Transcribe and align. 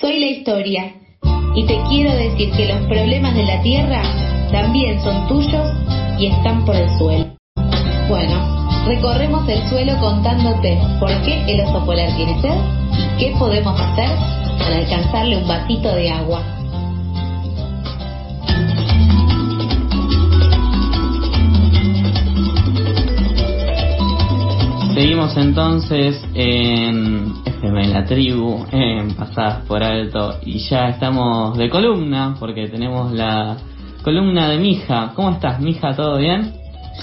Soy 0.00 0.18
la 0.18 0.26
historia 0.28 0.94
y 1.54 1.66
te 1.66 1.78
quiero 1.90 2.14
decir 2.14 2.50
que 2.52 2.72
los 2.72 2.86
problemas 2.86 3.34
de 3.34 3.44
la 3.44 3.60
tierra 3.60 4.00
también 4.50 4.98
son 5.02 5.28
tuyos 5.28 5.70
y 6.18 6.24
están 6.24 6.64
por 6.64 6.74
el 6.74 6.88
suelo. 6.96 7.26
Bueno, 8.08 8.86
recorremos 8.86 9.46
el 9.46 9.62
suelo 9.68 9.98
contándote 10.00 10.78
por 10.98 11.10
qué 11.20 11.44
el 11.46 11.60
oso 11.60 11.84
polar 11.84 12.16
tiene 12.16 12.40
sed 12.40 12.54
y 12.96 13.18
qué 13.18 13.34
podemos 13.38 13.78
hacer 13.78 14.08
para 14.58 14.76
alcanzarle 14.78 15.36
un 15.36 15.46
vasito 15.46 15.94
de 15.94 16.08
agua. 16.08 16.42
Seguimos 24.94 25.36
entonces 25.36 26.24
en 26.32 27.39
FM 27.60 27.88
La 27.88 28.06
Tribu, 28.06 28.66
en 28.72 29.14
Pasadas 29.14 29.66
por 29.66 29.82
Alto, 29.82 30.38
y 30.46 30.60
ya 30.60 30.88
estamos 30.88 31.58
de 31.58 31.68
columna, 31.68 32.34
porque 32.40 32.68
tenemos 32.68 33.12
la 33.12 33.54
columna 34.02 34.48
de 34.48 34.56
Mija. 34.56 35.12
¿Cómo 35.14 35.32
estás, 35.32 35.60
Mija? 35.60 35.94
¿Todo 35.94 36.16
bien? 36.16 36.54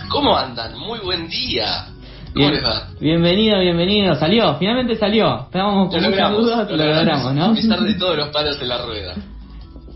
¿Cómo 0.09 0.36
andan? 0.36 0.76
Muy 0.80 0.98
buen 1.02 1.30
día. 1.30 1.86
¿Cómo 2.34 2.50
les 2.50 2.66
va? 2.66 2.88
Bienvenido, 3.00 3.59
bienvenido. 3.59 4.16
Salió, 4.16 4.55
finalmente 4.55 4.95
salió. 4.95 5.41
Estábamos 5.41 5.91
con 5.91 6.04
muchas 6.04 6.31
dudas, 6.31 6.72
lo 6.72 6.76
logramos, 6.76 7.34
¿no? 7.36 7.45
A 7.45 7.53
pesar 7.53 7.80
de 7.81 7.94
todos 7.94 8.17
los 8.17 8.30
palos 8.30 8.59
en 8.59 8.67
la 8.67 8.84
rueda. 8.84 9.14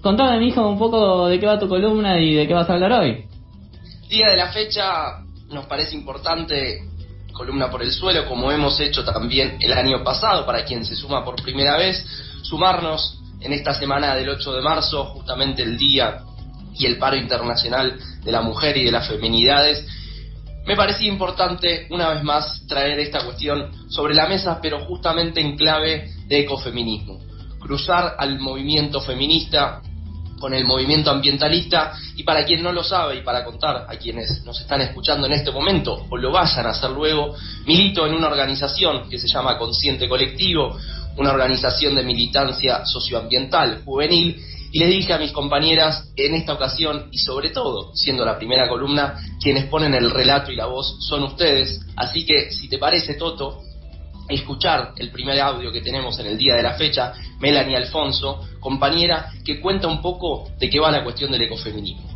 Contame, 0.04 0.38
Mija, 0.38 0.62
un 0.62 0.78
poco 0.78 1.28
de 1.28 1.40
qué 1.40 1.48
va 1.48 1.58
tu 1.58 1.68
columna 1.68 2.20
y 2.20 2.36
de 2.36 2.48
qué 2.48 2.54
vas 2.54 2.70
a 2.70 2.74
hablar 2.74 2.92
hoy. 2.92 3.26
Día 4.10 4.30
de 4.30 4.38
la 4.38 4.52
fecha, 4.52 5.24
nos 5.50 5.66
parece 5.66 5.96
importante 5.96 6.91
columna 7.32 7.70
por 7.70 7.82
el 7.82 7.92
suelo, 7.92 8.26
como 8.26 8.52
hemos 8.52 8.80
hecho 8.80 9.04
también 9.04 9.58
el 9.60 9.74
año 9.74 10.04
pasado, 10.04 10.46
para 10.46 10.64
quien 10.64 10.86
se 10.86 10.96
suma 10.96 11.24
por 11.24 11.42
primera 11.42 11.78
vez, 11.78 12.06
sumarnos 12.44 13.20
en 13.40 13.54
esta 13.54 13.74
semana 13.74 14.16
del 14.16 14.30
8 14.30 14.54
de 14.54 14.62
marzo, 14.62 15.06
justamente 15.06 15.64
el 15.64 15.78
día 15.78 16.20
y 16.74 16.86
el 16.86 16.98
paro 16.98 17.16
internacional 17.16 18.00
de 18.24 18.32
la 18.32 18.42
mujer 18.42 18.78
y 18.78 18.86
de 18.86 18.92
las 18.92 19.08
feminidades, 19.08 19.86
me 20.66 20.76
parecía 20.76 21.08
importante 21.08 21.88
una 21.90 22.14
vez 22.14 22.24
más 22.24 22.62
traer 22.68 23.00
esta 23.00 23.24
cuestión 23.26 23.72
sobre 23.90 24.14
la 24.14 24.28
mesa, 24.28 24.60
pero 24.62 24.86
justamente 24.86 25.42
en 25.42 25.58
clave 25.58 26.12
de 26.28 26.40
ecofeminismo. 26.40 27.20
Cruzar 27.60 28.16
al 28.18 28.40
movimiento 28.40 29.02
feminista 29.02 29.82
con 30.42 30.54
el 30.54 30.66
movimiento 30.66 31.12
ambientalista 31.12 31.94
y 32.18 32.24
para 32.24 32.44
quien 32.44 32.64
no 32.64 32.74
lo 32.74 32.84
sabe 32.84 33.18
y 33.18 33.22
para 33.22 33.46
contar 33.46 33.86
a 33.88 33.96
quienes 33.96 34.44
nos 34.44 34.60
están 34.60 34.82
escuchando 34.82 35.28
en 35.28 35.34
este 35.34 35.52
momento 35.52 36.06
o 36.10 36.18
lo 36.18 36.32
vayan 36.32 36.66
a 36.66 36.72
hacer 36.72 36.90
luego, 36.90 37.36
milito 37.66 38.06
en 38.08 38.16
una 38.16 38.28
organización 38.28 39.08
que 39.10 39.20
se 39.20 39.28
llama 39.28 39.58
Consciente 39.58 40.10
Colectivo, 40.10 40.76
una 41.18 41.32
organización 41.32 41.96
de 41.96 42.04
militancia 42.04 42.86
socioambiental 42.86 43.84
juvenil 43.86 44.44
y 44.72 44.80
les 44.80 44.90
dije 44.90 45.14
a 45.14 45.18
mis 45.18 45.32
compañeras 45.32 46.06
en 46.16 46.34
esta 46.34 46.54
ocasión 46.54 47.08
y 47.12 47.18
sobre 47.20 47.50
todo, 47.50 47.92
siendo 47.94 48.26
la 48.26 48.38
primera 48.38 48.68
columna, 48.70 49.16
quienes 49.42 49.66
ponen 49.66 49.94
el 49.94 50.10
relato 50.10 50.52
y 50.52 50.56
la 50.56 50.66
voz 50.66 50.98
son 51.08 51.24
ustedes, 51.24 51.82
así 51.96 52.26
que 52.26 52.52
si 52.52 52.70
te 52.70 52.78
parece 52.78 53.16
Toto, 53.16 53.60
escuchar 54.34 54.94
el 54.98 55.12
primer 55.12 55.40
audio 55.40 55.72
que 55.72 55.82
tenemos 55.82 56.20
en 56.20 56.28
el 56.28 56.38
día 56.38 56.56
de 56.56 56.64
la 56.64 56.74
fecha, 56.74 57.14
Melanie 57.40 57.78
Alfonso, 57.78 58.48
compañera 58.60 59.32
que 59.44 59.60
cuenta 59.60 59.88
un 59.88 60.02
poco 60.02 60.50
de 60.60 60.70
qué 60.70 60.80
va 60.80 60.92
la 60.92 61.04
cuestión 61.04 61.32
del 61.32 61.44
ecofeminismo. 61.44 62.12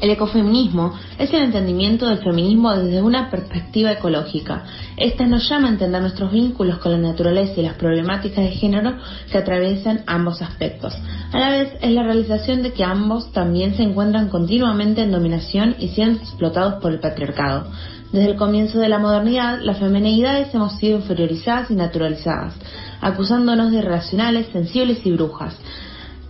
El 0.00 0.10
ecofeminismo 0.10 0.94
es 1.18 1.32
el 1.34 1.42
entendimiento 1.42 2.06
del 2.06 2.18
feminismo 2.18 2.72
desde 2.76 3.02
una 3.02 3.30
perspectiva 3.30 3.90
ecológica. 3.90 4.64
Esta 4.96 5.26
nos 5.26 5.48
llama 5.48 5.66
a 5.66 5.72
entender 5.72 6.00
nuestros 6.00 6.30
vínculos 6.30 6.78
con 6.78 6.92
la 6.92 6.98
naturaleza 6.98 7.54
y 7.56 7.64
las 7.64 7.74
problemáticas 7.74 8.44
de 8.44 8.52
género 8.52 8.94
que 9.30 9.38
atraviesan 9.38 10.04
ambos 10.06 10.40
aspectos. 10.40 10.94
A 11.32 11.38
la 11.38 11.50
vez 11.50 11.72
es 11.80 11.90
la 11.90 12.04
realización 12.04 12.62
de 12.62 12.72
que 12.72 12.84
ambos 12.84 13.32
también 13.32 13.74
se 13.74 13.82
encuentran 13.82 14.28
continuamente 14.28 15.02
en 15.02 15.10
dominación 15.10 15.74
y 15.80 15.88
siendo 15.88 16.20
explotados 16.20 16.80
por 16.80 16.92
el 16.92 17.00
patriarcado. 17.00 17.66
Desde 18.12 18.30
el 18.30 18.36
comienzo 18.36 18.78
de 18.78 18.88
la 18.88 18.98
modernidad, 18.98 19.60
las 19.60 19.78
femenidades 19.78 20.54
hemos 20.54 20.78
sido 20.78 20.96
inferiorizadas 20.96 21.70
y 21.70 21.74
naturalizadas, 21.74 22.54
acusándonos 23.02 23.70
de 23.70 23.78
irracionales, 23.78 24.46
sensibles 24.50 25.04
y 25.04 25.12
brujas. 25.12 25.54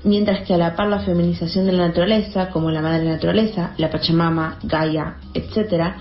Mientras 0.03 0.45
que 0.45 0.55
a 0.55 0.59
la 0.59 0.75
par 0.75 0.89
la 0.89 1.01
feminización 1.01 1.67
de 1.67 1.73
la 1.73 1.87
naturaleza, 1.87 2.51
como 2.51 2.73
la 2.73 2.83
madre 2.83 3.05
naturaleza, 3.05 3.75
la 3.79 3.91
Pachamama, 3.91 4.59
Gaia, 4.65 5.19
etc., 5.35 5.95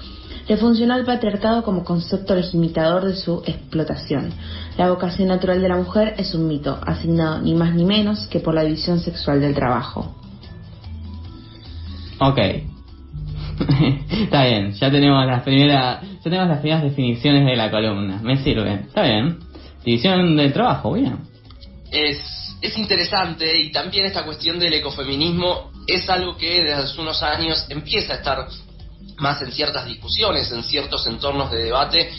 le 0.48 0.58
funcionó 0.58 0.96
al 0.96 1.06
patriarcado 1.06 1.64
como 1.64 1.84
concepto 1.84 2.34
legitimador 2.34 3.06
de 3.06 3.16
su 3.16 3.44
explotación. 3.46 4.32
La 4.78 4.90
vocación 4.90 5.28
natural 5.28 5.62
de 5.62 5.70
la 5.70 5.76
mujer 5.76 6.16
es 6.18 6.34
un 6.34 6.48
mito, 6.48 6.80
asignado 6.86 7.40
ni 7.40 7.54
más 7.54 7.76
ni 7.76 7.84
menos 7.84 8.26
que 8.28 8.40
por 8.40 8.56
la 8.56 8.64
división 8.64 9.00
sexual 9.00 9.42
del 9.42 9.54
trabajo. 9.54 10.16
Ok, 12.20 12.40
Está 14.10 14.46
bien, 14.46 14.74
ya 14.74 14.92
tenemos 14.92 15.26
las 15.26 15.44
primeras, 15.44 16.02
ya 16.02 16.24
tenemos 16.24 16.48
las 16.48 16.60
primeras 16.60 16.84
definiciones 16.84 17.46
de 17.46 17.56
la 17.56 17.72
columna. 17.72 18.20
Me 18.22 18.38
sirve. 18.38 18.74
Está 18.74 19.04
bien. 19.04 19.40
División 19.84 20.36
del 20.36 20.54
trabajo, 20.54 20.94
bien. 20.94 21.20
Es, 21.92 22.20
es 22.62 22.78
interesante 22.78 23.58
y 23.58 23.72
también 23.72 24.06
esta 24.06 24.26
cuestión 24.26 24.60
del 24.60 24.74
ecofeminismo 24.74 25.72
es 25.88 26.10
algo 26.10 26.36
que 26.38 26.62
desde 26.62 26.74
hace 26.74 27.02
unos 27.02 27.24
años 27.24 27.66
empieza 27.70 28.14
a 28.14 28.18
estar 28.18 28.48
más 29.18 29.42
en 29.42 29.52
ciertas 29.52 29.86
discusiones, 29.86 30.52
en 30.52 30.64
ciertos 30.64 31.08
entornos 31.08 31.50
de 31.52 31.64
debate 31.64 32.10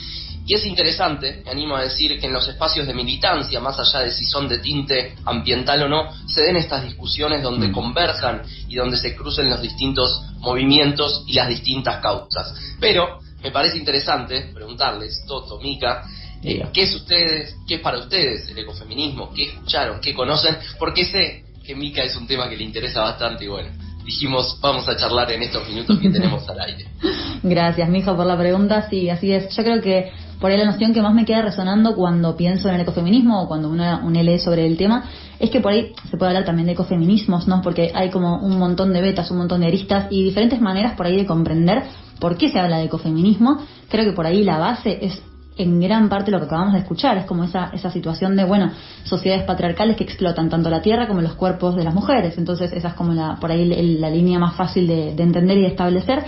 y 0.48 0.54
es 0.54 0.64
interesante, 0.64 1.42
me 1.44 1.50
animo 1.50 1.76
a 1.76 1.82
decir, 1.82 2.19
que 2.19 2.26
en 2.26 2.32
los 2.32 2.48
espacios 2.48 2.86
de 2.86 2.94
militancia, 2.94 3.60
más 3.60 3.78
allá 3.78 4.06
de 4.06 4.10
si 4.10 4.25
son 4.25 4.48
de 4.48 4.59
tinte 4.60 5.14
ambiental 5.26 5.82
o 5.82 5.88
no, 5.88 6.09
se 6.26 6.41
den 6.41 6.56
estas 6.56 6.84
discusiones 6.84 7.42
donde 7.42 7.69
mm. 7.69 7.72
converjan 7.72 8.42
y 8.66 8.76
donde 8.76 8.97
se 8.97 9.14
crucen 9.14 9.50
los 9.50 9.60
distintos 9.60 10.22
movimientos 10.38 11.22
y 11.26 11.34
las 11.34 11.48
distintas 11.48 12.00
causas. 12.00 12.54
Pero 12.81 13.19
me 13.42 13.50
parece 13.50 13.76
interesante 13.76 14.50
preguntarles, 14.54 15.22
Toto, 15.26 15.60
Mica, 15.60 16.04
eh, 16.42 16.66
¿qué 16.72 16.84
es 16.84 16.94
ustedes, 16.94 17.54
qué 17.69 17.75
es 17.75 17.80
para 17.82 17.98
ustedes 17.98 18.48
el 18.48 18.56
ecofeminismo? 18.56 19.34
¿Qué 19.34 19.50
escucharon? 19.50 20.00
¿Qué 20.00 20.15
conocen? 20.15 20.56
Porque 20.78 21.04
sé 21.04 21.44
que 21.62 21.75
Mica 21.75 22.03
es 22.03 22.16
un 22.16 22.26
tema 22.26 22.48
que 22.48 22.56
le 22.56 22.65
interesa 22.65 23.03
bastante 23.03 23.44
y 23.44 23.48
bueno, 23.48 23.69
dijimos 24.03 24.59
vamos 24.62 24.88
a 24.88 24.97
charlar 24.97 25.30
en 25.30 25.42
estos 25.42 25.69
minutos 25.69 25.98
que 25.98 26.09
tenemos 26.09 26.48
al 26.48 26.59
aire. 26.60 26.86
Gracias, 27.42 27.86
Mija, 27.91 28.16
por 28.16 28.25
la 28.25 28.38
pregunta. 28.38 28.88
Sí, 28.88 29.10
así 29.10 29.30
es. 29.30 29.54
Yo 29.54 29.62
creo 29.62 29.82
que 29.82 30.10
por 30.41 30.50
ahí 30.50 30.56
la 30.56 30.66
noción 30.66 30.93
que 30.93 31.03
más 31.03 31.15
me 31.15 31.25
queda 31.25 31.43
resonando 31.43 31.94
cuando 31.94 32.37
pienso 32.37 32.69
en 32.69 32.76
el 32.76 32.82
ecofeminismo 32.82 33.43
o 33.43 33.49
cuando 33.49 33.69
uno, 33.69 34.22
lee 34.22 34.38
sobre 34.38 34.66
el 34.66 34.76
tema 34.76 35.04
es 35.38 35.50
que 35.50 35.60
por 35.60 35.72
ahí 35.72 35.94
se 36.10 36.16
puede 36.16 36.31
hablar 36.31 36.44
también 36.44 36.66
de 36.66 36.72
ecofeminismos, 36.72 37.49
¿no? 37.49 37.60
Porque 37.62 37.93
hay 37.94 38.10
como 38.10 38.38
un 38.38 38.59
montón 38.59 38.93
de 38.93 39.00
betas, 39.00 39.31
un 39.31 39.38
montón 39.38 39.60
de 39.60 39.66
aristas 39.66 40.06
y 40.10 40.25
diferentes 40.25 40.60
maneras 40.60 40.94
por 40.94 41.06
ahí 41.06 41.16
de 41.16 41.27
comprender 41.27 41.84
por 42.21 42.37
qué 42.37 42.50
se 42.50 42.59
habla 42.59 42.78
de 42.78 42.84
ecofeminismo. 42.84 43.59
Creo 43.88 44.04
que 44.04 44.12
por 44.12 44.27
ahí 44.27 44.44
la 44.44 44.59
base 44.59 44.98
es 45.04 45.21
en 45.56 45.81
gran 45.81 46.09
parte 46.09 46.31
lo 46.31 46.38
que 46.38 46.47
acabamos 46.47 46.75
de 46.75 46.81
escuchar, 46.81 47.19
es 47.19 47.25
como 47.25 47.43
esa, 47.43 47.71
esa 47.72 47.91
situación 47.91 48.37
de, 48.37 48.44
bueno, 48.44 48.71
sociedades 49.03 49.44
patriarcales 49.44 49.97
que 49.97 50.04
explotan 50.04 50.48
tanto 50.48 50.71
la 50.71 50.82
tierra 50.82 51.09
como 51.09 51.21
los 51.21 51.34
cuerpos 51.34 51.75
de 51.75 51.82
las 51.82 51.94
mujeres. 51.94 52.38
Entonces 52.38 52.72
esa 52.72 52.88
es 52.88 52.94
como 52.94 53.12
la, 53.12 53.37
por 53.41 53.50
ahí 53.50 53.65
la 53.98 54.10
línea 54.10 54.38
más 54.38 54.54
fácil 54.54 54.87
de, 54.87 55.15
de 55.15 55.22
entender 55.22 55.59
y 55.59 55.62
de 55.62 55.69
establecer. 55.69 56.25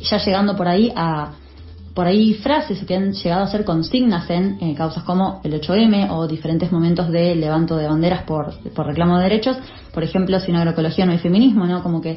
Ya 0.00 0.16
llegando 0.16 0.56
por 0.56 0.66
ahí 0.66 0.90
a 0.96 1.32
por 1.94 2.06
ahí 2.06 2.34
frases 2.34 2.84
que 2.84 2.94
han 2.94 3.12
llegado 3.12 3.42
a 3.42 3.46
ser 3.48 3.64
consignas 3.64 4.28
en 4.30 4.58
eh, 4.60 4.74
causas 4.76 5.02
como 5.02 5.40
el 5.44 5.60
8M 5.60 6.08
o 6.10 6.28
diferentes 6.28 6.70
momentos 6.70 7.10
de 7.10 7.34
levanto 7.34 7.76
de 7.76 7.88
banderas 7.88 8.22
por, 8.22 8.54
por 8.70 8.86
reclamo 8.86 9.18
de 9.18 9.24
derechos. 9.24 9.56
Por 9.92 10.04
ejemplo, 10.04 10.38
sin 10.40 10.56
agroecología 10.56 11.04
no 11.04 11.12
hay 11.12 11.18
feminismo, 11.18 11.66
¿no? 11.66 11.82
Como 11.82 12.00
que 12.00 12.12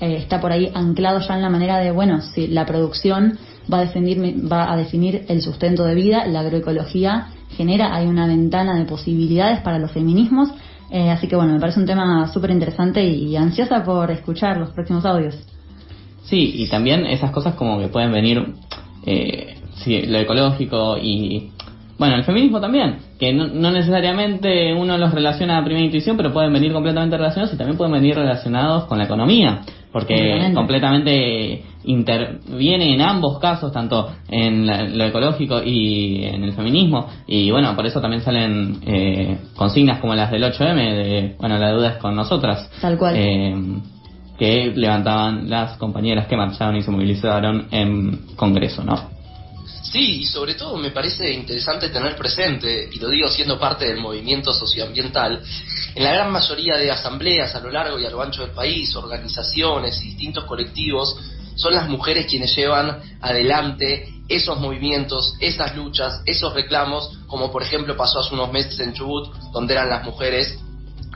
eh, 0.00 0.16
está 0.16 0.40
por 0.40 0.52
ahí 0.52 0.70
anclado 0.74 1.20
ya 1.20 1.34
en 1.34 1.42
la 1.42 1.50
manera 1.50 1.78
de, 1.78 1.90
bueno, 1.90 2.22
si 2.22 2.46
la 2.46 2.64
producción 2.64 3.38
va 3.72 3.78
a, 3.78 3.80
definir, 3.82 4.50
va 4.50 4.72
a 4.72 4.76
definir 4.76 5.26
el 5.28 5.42
sustento 5.42 5.84
de 5.84 5.94
vida, 5.94 6.26
la 6.26 6.40
agroecología 6.40 7.28
genera, 7.56 7.94
hay 7.94 8.06
una 8.06 8.26
ventana 8.26 8.78
de 8.78 8.84
posibilidades 8.84 9.60
para 9.60 9.78
los 9.78 9.90
feminismos. 9.90 10.50
Eh, 10.90 11.10
así 11.10 11.28
que 11.28 11.36
bueno, 11.36 11.52
me 11.52 11.60
parece 11.60 11.80
un 11.80 11.86
tema 11.86 12.26
súper 12.32 12.50
interesante 12.50 13.04
y 13.04 13.36
ansiosa 13.36 13.84
por 13.84 14.10
escuchar 14.10 14.56
los 14.56 14.70
próximos 14.70 15.04
audios. 15.04 15.36
Sí, 16.22 16.52
y 16.56 16.68
también 16.68 17.06
esas 17.06 17.30
cosas 17.30 17.54
como 17.54 17.78
que 17.78 17.88
pueden 17.88 18.12
venir 18.12 18.54
eh, 19.10 19.54
sí, 19.82 20.02
lo 20.02 20.18
ecológico 20.18 20.98
y 20.98 21.50
bueno, 21.98 22.14
el 22.14 22.24
feminismo 22.24 22.60
también, 22.60 22.98
que 23.18 23.32
no, 23.32 23.70
necesariamente 23.72 24.72
uno 24.72 24.98
los 24.98 25.12
relaciona 25.12 25.58
a 25.58 25.64
primera 25.64 25.84
intuición, 25.84 26.16
pero 26.16 26.32
pueden 26.32 26.52
venir 26.52 26.72
completamente 26.72 27.16
relacionados 27.16 27.54
y 27.54 27.56
también 27.56 27.76
pueden 27.76 27.92
venir 27.92 28.14
relacionados 28.14 28.84
con 28.84 28.98
la 28.98 29.04
economía, 29.04 29.62
porque 29.90 30.52
completamente 30.54 31.64
interviene 31.84 32.94
en 32.94 33.00
ambos 33.00 33.40
casos, 33.40 33.72
tanto 33.72 34.10
en 34.28 34.66
lo 34.96 35.04
ecológico 35.06 35.60
y 35.64 36.22
en 36.22 36.44
el 36.44 36.52
feminismo, 36.52 37.08
y 37.26 37.50
bueno, 37.50 37.74
por 37.74 37.86
eso 37.86 38.00
también 38.00 38.22
salen 38.22 38.78
eh, 38.86 39.38
consignas 39.56 39.98
como 39.98 40.14
las 40.14 40.30
del 40.30 40.44
8M, 40.44 40.76
de, 40.76 41.36
bueno, 41.40 41.58
la 41.58 41.72
duda 41.72 41.92
es 41.92 41.96
con 41.96 42.14
nosotras. 42.14 42.70
Tal 42.80 42.96
cual. 42.96 43.16
Eh, 43.16 43.56
que 44.38 44.72
levantaban 44.74 45.50
las 45.50 45.76
compañeras 45.78 46.28
que 46.28 46.36
marcharon 46.36 46.76
y 46.76 46.82
se 46.82 46.90
movilizaron 46.90 47.68
en 47.70 48.36
Congreso, 48.36 48.84
¿no? 48.84 49.18
Sí, 49.82 50.20
y 50.20 50.26
sobre 50.26 50.54
todo 50.54 50.76
me 50.76 50.90
parece 50.90 51.32
interesante 51.32 51.88
tener 51.88 52.14
presente, 52.14 52.88
y 52.92 52.98
lo 52.98 53.08
digo 53.08 53.28
siendo 53.28 53.58
parte 53.58 53.86
del 53.86 53.98
movimiento 53.98 54.52
socioambiental, 54.52 55.42
en 55.94 56.04
la 56.04 56.12
gran 56.12 56.30
mayoría 56.30 56.76
de 56.76 56.90
asambleas 56.90 57.54
a 57.54 57.60
lo 57.60 57.70
largo 57.70 57.98
y 57.98 58.04
a 58.04 58.10
lo 58.10 58.22
ancho 58.22 58.42
del 58.42 58.50
país, 58.50 58.94
organizaciones 58.94 60.00
y 60.02 60.08
distintos 60.08 60.44
colectivos, 60.44 61.16
son 61.56 61.74
las 61.74 61.88
mujeres 61.88 62.26
quienes 62.26 62.54
llevan 62.54 62.98
adelante 63.20 64.08
esos 64.28 64.60
movimientos, 64.60 65.34
esas 65.40 65.74
luchas, 65.74 66.22
esos 66.26 66.52
reclamos, 66.54 67.18
como 67.26 67.50
por 67.50 67.62
ejemplo 67.62 67.96
pasó 67.96 68.20
hace 68.20 68.34
unos 68.34 68.52
meses 68.52 68.78
en 68.78 68.92
Chubut, 68.92 69.34
donde 69.52 69.74
eran 69.74 69.88
las 69.88 70.04
mujeres 70.04 70.60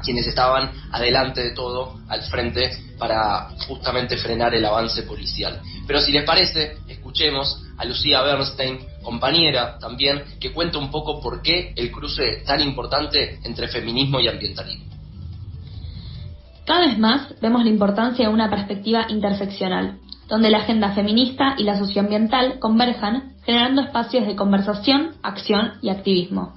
quienes 0.03 0.27
estaban 0.27 0.71
adelante 0.91 1.43
de 1.43 1.51
todo, 1.53 2.01
al 2.09 2.23
frente, 2.23 2.71
para 2.99 3.51
justamente 3.67 4.17
frenar 4.17 4.55
el 4.55 4.65
avance 4.65 5.03
policial. 5.03 5.61
Pero 5.87 6.01
si 6.01 6.13
les 6.13 6.25
parece, 6.25 6.77
escuchemos 6.89 7.63
a 7.79 7.85
Lucía 7.85 8.23
Bernstein, 8.23 8.79
compañera 9.03 9.79
también, 9.79 10.23
que 10.41 10.53
cuenta 10.53 10.79
un 10.79 10.91
poco 10.91 11.21
por 11.21 11.43
qué 11.43 11.73
el 11.77 11.91
cruce 11.91 12.43
tan 12.47 12.61
importante 12.61 13.39
entre 13.45 13.69
feminismo 13.69 14.21
y 14.21 14.29
ambientalismo. 14.29 14.85
Cada 16.65 16.87
vez 16.87 16.99
más 16.99 17.35
vemos 17.41 17.65
la 17.65 17.71
importancia 17.71 18.29
de 18.29 18.33
una 18.33 18.49
perspectiva 18.49 19.07
interseccional, 19.09 19.99
donde 20.29 20.51
la 20.51 20.59
agenda 20.59 20.93
feminista 20.93 21.57
y 21.59 21.65
la 21.65 21.79
socioambiental 21.79 22.61
converjan, 22.61 23.35
generando 23.45 23.83
espacios 23.83 24.27
de 24.27 24.37
conversación, 24.37 25.17
acción 25.23 25.73
y 25.83 25.89
activismo. 25.89 26.55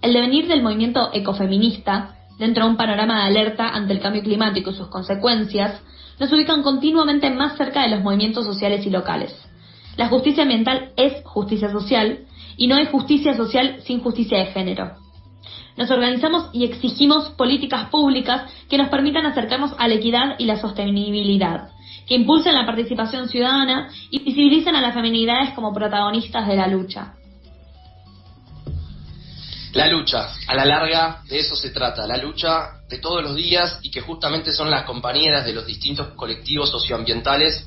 El 0.00 0.14
devenir 0.14 0.46
del 0.46 0.62
movimiento 0.62 1.10
ecofeminista, 1.12 2.14
dentro 2.40 2.64
de 2.64 2.70
un 2.70 2.76
panorama 2.78 3.20
de 3.20 3.26
alerta 3.28 3.68
ante 3.68 3.92
el 3.92 4.00
cambio 4.00 4.22
climático 4.22 4.70
y 4.70 4.74
sus 4.74 4.88
consecuencias, 4.88 5.80
nos 6.18 6.32
ubican 6.32 6.62
continuamente 6.62 7.30
más 7.30 7.56
cerca 7.58 7.82
de 7.82 7.90
los 7.90 8.02
movimientos 8.02 8.46
sociales 8.46 8.84
y 8.86 8.90
locales. 8.90 9.36
La 9.96 10.08
justicia 10.08 10.44
ambiental 10.44 10.92
es 10.96 11.22
justicia 11.24 11.70
social 11.70 12.20
y 12.56 12.66
no 12.66 12.76
hay 12.76 12.86
justicia 12.86 13.36
social 13.36 13.76
sin 13.82 14.00
justicia 14.00 14.38
de 14.38 14.46
género. 14.46 14.92
Nos 15.76 15.90
organizamos 15.90 16.48
y 16.54 16.64
exigimos 16.64 17.28
políticas 17.30 17.90
públicas 17.90 18.50
que 18.70 18.78
nos 18.78 18.88
permitan 18.88 19.26
acercarnos 19.26 19.74
a 19.78 19.86
la 19.86 19.94
equidad 19.94 20.36
y 20.38 20.46
la 20.46 20.56
sostenibilidad, 20.56 21.68
que 22.08 22.14
impulsen 22.14 22.54
la 22.54 22.64
participación 22.66 23.28
ciudadana 23.28 23.90
y 24.10 24.18
visibilicen 24.18 24.74
a 24.76 24.80
las 24.80 24.94
feminidades 24.94 25.50
como 25.50 25.74
protagonistas 25.74 26.48
de 26.48 26.56
la 26.56 26.68
lucha. 26.68 27.14
La 29.72 29.86
lucha, 29.86 30.30
a 30.46 30.54
la 30.54 30.64
larga 30.64 31.22
de 31.28 31.38
eso 31.38 31.54
se 31.54 31.70
trata, 31.70 32.06
la 32.06 32.16
lucha 32.16 32.80
de 32.88 32.98
todos 32.98 33.22
los 33.22 33.36
días 33.36 33.78
y 33.82 33.90
que 33.90 34.00
justamente 34.00 34.52
son 34.52 34.70
las 34.70 34.84
compañeras 34.84 35.44
de 35.44 35.52
los 35.52 35.66
distintos 35.66 36.08
colectivos 36.14 36.70
socioambientales 36.70 37.66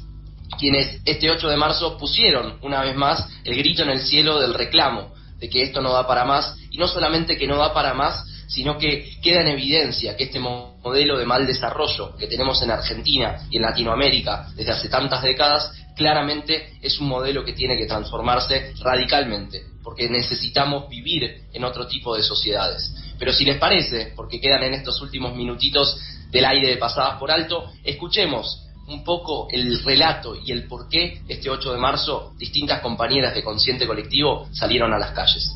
quienes 0.58 1.02
este 1.06 1.32
8 1.32 1.50
de 1.50 1.58
marzo 1.58 1.98
pusieron 1.98 2.60
una 2.62 2.82
vez 2.82 2.96
más 2.96 3.28
el 3.44 3.56
grito 3.56 3.84
en 3.84 3.90
el 3.90 4.02
cielo 4.02 4.40
del 4.40 4.54
reclamo 4.54 5.14
de 5.44 5.50
que 5.50 5.62
esto 5.62 5.82
no 5.82 5.92
da 5.92 6.08
para 6.08 6.26
más. 6.26 6.56
Y 6.72 6.78
no 6.78 6.88
solamente 6.88 7.38
que 7.38 7.48
no 7.48 7.58
da 7.58 7.74
para 7.74 7.94
más, 7.94 8.26
sino 8.48 8.78
que 8.78 9.20
queda 9.22 9.42
en 9.42 9.50
evidencia 9.50 10.16
que 10.16 10.26
este 10.26 10.40
modelo 10.40 11.18
de 11.18 11.26
mal 11.26 11.46
desarrollo 11.46 12.16
que 12.18 12.28
tenemos 12.28 12.62
en 12.62 12.72
Argentina 12.72 13.46
y 13.50 13.58
en 13.58 13.64
Latinoamérica 13.64 14.48
desde 14.56 14.72
hace 14.72 14.90
tantas 14.90 15.22
décadas, 15.22 15.72
claramente 15.96 16.78
es 16.82 17.00
un 17.00 17.08
modelo 17.08 17.44
que 17.44 17.54
tiene 17.54 17.78
que 17.78 17.88
transformarse 17.88 18.74
radicalmente, 18.80 19.64
porque 19.84 20.10
necesitamos 20.10 20.88
vivir 20.90 21.44
en 21.52 21.64
otro 21.64 21.88
tipo 21.88 22.16
de 22.16 22.24
sociedades. 22.24 22.94
Pero 23.20 23.34
si 23.34 23.46
les 23.46 23.58
parece, 23.58 24.14
porque 24.16 24.40
quedan 24.40 24.64
en 24.64 24.74
estos 24.74 25.02
últimos 25.02 25.36
minutitos 25.36 26.00
del 26.32 26.46
aire 26.46 26.70
de 26.70 26.78
pasadas 26.78 27.20
por 27.20 27.32
alto, 27.32 27.70
escuchemos 27.84 28.64
un 28.88 29.04
poco 29.04 29.48
el 29.52 29.84
relato 29.84 30.36
y 30.36 30.52
el 30.52 30.68
por 30.68 30.90
qué 30.90 31.22
este 31.28 31.50
8 31.50 31.74
de 31.74 31.80
marzo 31.80 32.34
distintas 32.38 32.82
compañeras 32.82 33.34
de 33.34 33.44
Consciente 33.44 33.88
Colectivo 33.88 34.48
salieron 34.52 34.94
a 34.94 35.00
las 35.00 35.12
calles. 35.12 35.56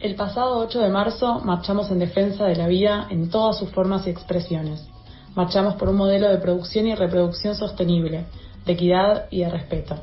El 0.00 0.14
pasado 0.14 0.58
8 0.58 0.80
de 0.80 0.90
marzo 0.90 1.40
marchamos 1.40 1.90
en 1.90 1.98
defensa 1.98 2.44
de 2.44 2.56
la 2.56 2.68
vida 2.68 3.08
en 3.10 3.30
todas 3.30 3.58
sus 3.58 3.70
formas 3.70 4.06
y 4.06 4.10
expresiones. 4.10 4.86
Marchamos 5.34 5.74
por 5.74 5.88
un 5.88 5.96
modelo 5.96 6.28
de 6.28 6.38
producción 6.38 6.86
y 6.86 6.94
reproducción 6.94 7.54
sostenible, 7.54 8.26
de 8.64 8.72
equidad 8.72 9.26
y 9.30 9.40
de 9.40 9.50
respeto. 9.50 9.96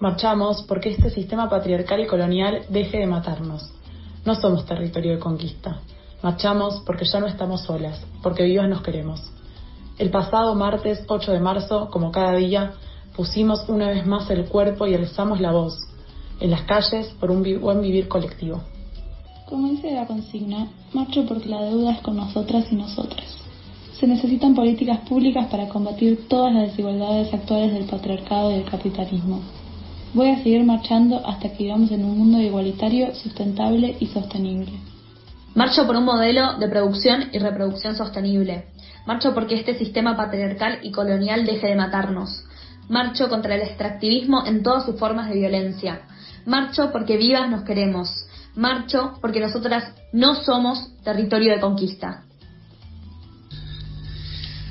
Marchamos 0.00 0.62
porque 0.62 0.88
este 0.88 1.10
sistema 1.10 1.50
patriarcal 1.50 2.00
y 2.00 2.06
colonial 2.06 2.62
deje 2.70 2.96
de 2.96 3.06
matarnos. 3.06 3.70
No 4.24 4.34
somos 4.34 4.64
territorio 4.64 5.12
de 5.12 5.18
conquista. 5.18 5.82
Marchamos 6.22 6.82
porque 6.86 7.04
ya 7.04 7.20
no 7.20 7.26
estamos 7.26 7.60
solas, 7.64 8.02
porque 8.22 8.44
vivas 8.44 8.66
nos 8.66 8.80
queremos. 8.80 9.20
El 9.98 10.08
pasado 10.08 10.54
martes 10.54 11.04
8 11.06 11.32
de 11.32 11.40
marzo, 11.40 11.90
como 11.90 12.10
cada 12.12 12.34
día, 12.36 12.72
pusimos 13.14 13.68
una 13.68 13.90
vez 13.90 14.06
más 14.06 14.30
el 14.30 14.46
cuerpo 14.46 14.86
y 14.86 14.94
alzamos 14.94 15.38
la 15.38 15.52
voz 15.52 15.74
en 16.40 16.50
las 16.50 16.62
calles 16.62 17.08
por 17.20 17.30
un 17.30 17.42
buen 17.60 17.82
vivir 17.82 18.08
colectivo. 18.08 18.62
Como 19.50 19.68
dice 19.68 19.90
la 19.90 20.06
consigna, 20.06 20.68
marcho 20.94 21.26
porque 21.26 21.50
la 21.50 21.60
deuda 21.60 21.92
es 21.92 22.00
con 22.00 22.16
nosotras 22.16 22.64
y 22.70 22.76
nosotras. 22.76 23.36
Se 23.98 24.06
necesitan 24.06 24.54
políticas 24.54 25.00
públicas 25.00 25.48
para 25.50 25.68
combatir 25.68 26.26
todas 26.26 26.54
las 26.54 26.70
desigualdades 26.70 27.34
actuales 27.34 27.74
del 27.74 27.84
patriarcado 27.84 28.50
y 28.50 28.54
del 28.54 28.64
capitalismo. 28.64 29.42
Voy 30.12 30.28
a 30.28 30.42
seguir 30.42 30.64
marchando 30.64 31.24
hasta 31.26 31.50
que 31.50 31.64
vivamos 31.64 31.90
en 31.90 32.04
un 32.04 32.18
mundo 32.18 32.40
igualitario, 32.40 33.14
sustentable 33.14 33.96
y 34.00 34.06
sostenible. 34.06 34.72
Marcho 35.54 35.86
por 35.86 35.96
un 35.96 36.04
modelo 36.04 36.58
de 36.58 36.68
producción 36.68 37.28
y 37.32 37.38
reproducción 37.38 37.96
sostenible. 37.96 38.66
Marcho 39.06 39.34
porque 39.34 39.54
este 39.54 39.78
sistema 39.78 40.16
patriarcal 40.16 40.80
y 40.82 40.90
colonial 40.90 41.46
deje 41.46 41.68
de 41.68 41.76
matarnos. 41.76 42.44
Marcho 42.88 43.28
contra 43.28 43.54
el 43.54 43.62
extractivismo 43.62 44.44
en 44.46 44.62
todas 44.62 44.84
sus 44.84 44.98
formas 44.98 45.28
de 45.28 45.36
violencia. 45.36 46.02
Marcho 46.44 46.90
porque 46.92 47.16
vivas 47.16 47.48
nos 47.48 47.62
queremos 47.62 48.26
marcho 48.54 49.14
porque 49.20 49.40
nosotras 49.40 49.92
no 50.12 50.34
somos 50.34 50.90
territorio 51.02 51.52
de 51.52 51.60
conquista. 51.60 52.24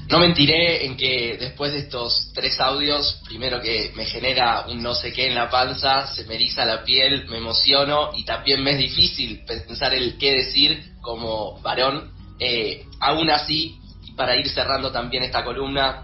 No 0.10 0.18
mentiré 0.18 0.88
en 0.88 0.98
que 0.98 1.38
después 1.40 1.72
de 1.72 1.80
estos 1.80 2.32
tres 2.34 2.60
audios, 2.60 3.22
primero 3.28 3.62
que 3.62 3.92
me 3.96 4.06
genera 4.06 4.66
un 4.68 4.82
no 4.82 4.96
sé 4.96 5.14
qué 5.14 5.28
en 5.28 5.36
la 5.36 5.52
panza, 5.52 6.08
se 6.08 6.26
me 6.26 6.34
eriza 6.34 6.66
la 6.66 6.84
piel, 6.84 7.28
me 7.28 7.38
emociono 7.38 8.10
y 8.16 8.26
también 8.26 8.64
me 8.64 8.72
es 8.72 8.80
difícil 8.80 9.46
pensar 9.46 9.94
el 9.94 10.18
qué 10.18 10.34
decir 10.34 10.94
como 11.02 11.62
varón. 11.62 12.12
Eh, 12.40 12.86
aún 13.00 13.30
así, 13.30 13.78
para 14.18 14.36
ir 14.36 14.50
cerrando 14.50 14.92
también 14.92 15.22
esta 15.22 15.44
columna, 15.44 16.04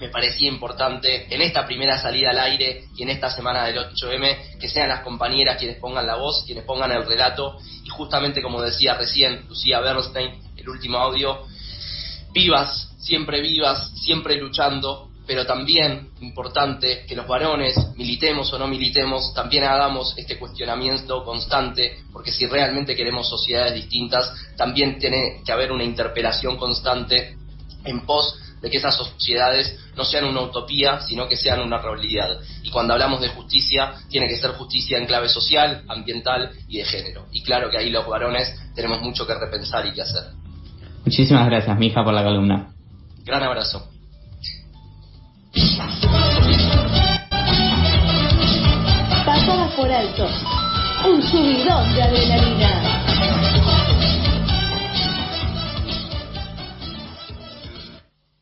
me 0.00 0.08
parecía 0.08 0.48
importante 0.48 1.32
en 1.32 1.40
esta 1.40 1.64
primera 1.66 2.02
salida 2.02 2.30
al 2.30 2.40
aire 2.40 2.86
y 2.96 3.04
en 3.04 3.10
esta 3.10 3.30
semana 3.30 3.64
del 3.66 3.78
8M 3.78 4.58
que 4.58 4.68
sean 4.68 4.88
las 4.88 5.02
compañeras 5.02 5.56
quienes 5.56 5.78
pongan 5.78 6.04
la 6.04 6.16
voz, 6.16 6.42
quienes 6.46 6.64
pongan 6.64 6.90
el 6.90 7.06
relato 7.06 7.58
y 7.84 7.88
justamente 7.90 8.42
como 8.42 8.60
decía 8.60 8.94
recién 8.94 9.46
Lucía 9.48 9.78
Bernstein, 9.78 10.32
el 10.56 10.68
último 10.68 10.98
audio, 10.98 11.46
vivas, 12.32 12.95
siempre 13.06 13.40
vivas, 13.40 13.92
siempre 13.94 14.36
luchando, 14.36 15.08
pero 15.26 15.46
también 15.46 16.10
importante 16.20 17.04
que 17.06 17.14
los 17.14 17.26
varones, 17.26 17.74
militemos 17.96 18.52
o 18.52 18.58
no 18.58 18.66
militemos, 18.66 19.32
también 19.32 19.64
hagamos 19.64 20.14
este 20.16 20.38
cuestionamiento 20.38 21.24
constante, 21.24 21.98
porque 22.12 22.32
si 22.32 22.46
realmente 22.46 22.96
queremos 22.96 23.28
sociedades 23.28 23.74
distintas, 23.74 24.32
también 24.56 24.98
tiene 24.98 25.40
que 25.44 25.52
haber 25.52 25.72
una 25.72 25.84
interpelación 25.84 26.56
constante 26.56 27.36
en 27.84 28.00
pos 28.04 28.38
de 28.60 28.70
que 28.70 28.78
esas 28.78 28.96
sociedades 28.96 29.78
no 29.96 30.04
sean 30.04 30.24
una 30.24 30.40
utopía, 30.40 31.00
sino 31.00 31.28
que 31.28 31.36
sean 31.36 31.60
una 31.60 31.78
realidad. 31.78 32.40
Y 32.62 32.70
cuando 32.70 32.94
hablamos 32.94 33.20
de 33.20 33.28
justicia, 33.28 33.94
tiene 34.08 34.28
que 34.28 34.36
ser 34.36 34.52
justicia 34.52 34.98
en 34.98 35.06
clave 35.06 35.28
social, 35.28 35.84
ambiental 35.88 36.50
y 36.68 36.78
de 36.78 36.84
género. 36.84 37.26
Y 37.32 37.42
claro 37.42 37.70
que 37.70 37.78
ahí 37.78 37.90
los 37.90 38.06
varones 38.06 38.52
tenemos 38.74 39.00
mucho 39.02 39.26
que 39.26 39.34
repensar 39.34 39.86
y 39.86 39.92
que 39.92 40.02
hacer. 40.02 40.24
Muchísimas 41.04 41.46
gracias, 41.46 41.78
mija, 41.78 42.02
por 42.02 42.14
la 42.14 42.24
columna. 42.24 42.75
Gran 43.26 43.42
abrazo. 43.42 43.90
Pasadas 49.24 49.72
por 49.74 49.90
alto. 49.90 50.28
Un 51.08 51.20
subidón 51.28 51.92
de 51.96 52.02
adrenalina. 52.04 52.96